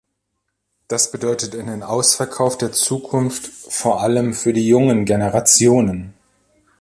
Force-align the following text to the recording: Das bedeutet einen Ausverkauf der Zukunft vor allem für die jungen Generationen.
Das 0.87 1.11
bedeutet 1.11 1.55
einen 1.55 1.83
Ausverkauf 1.83 2.57
der 2.57 2.71
Zukunft 2.71 3.45
vor 3.45 4.01
allem 4.01 4.33
für 4.33 4.51
die 4.51 4.67
jungen 4.67 5.05
Generationen. 5.05 6.15